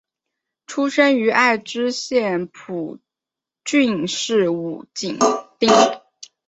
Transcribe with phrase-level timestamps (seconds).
[0.65, 2.97] 出身于爱知县蒲
[3.63, 5.19] 郡市五井
[5.59, 6.01] 町。